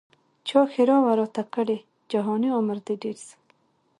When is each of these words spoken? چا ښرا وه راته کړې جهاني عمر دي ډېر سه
چا 0.47 0.59
ښرا 0.71 0.97
وه 1.03 1.13
راته 1.19 1.43
کړې 1.53 1.77
جهاني 2.11 2.49
عمر 2.57 2.77
دي 2.85 2.95
ډېر 3.03 3.17
سه 3.27 3.35